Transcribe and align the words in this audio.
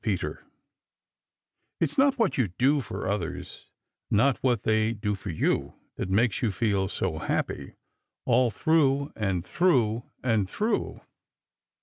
PETER 0.03 0.43
It's 1.79 1.95
what 1.95 2.35
you 2.35 2.47
do 2.47 2.81
for 2.81 3.07
others, 3.07 3.67
Not 4.09 4.37
what 4.37 4.63
they 4.63 4.93
do 4.93 5.13
for 5.13 5.29
you, 5.29 5.75
That 5.95 6.09
makes 6.09 6.41
you 6.41 6.51
feel 6.51 6.87
so 6.87 7.19
happy 7.19 7.75
All 8.25 8.49
through 8.49 9.13
and 9.15 9.45
through 9.45 10.09
and 10.23 10.49
through. 10.49 11.01